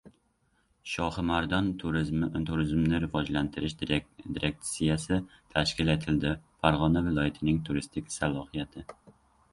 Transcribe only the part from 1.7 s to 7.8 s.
turizmni rivojlantirish direktsiyasi tashkil etildi. Farg‘ona viloyatining